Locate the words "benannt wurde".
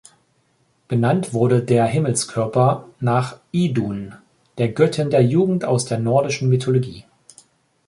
0.87-1.61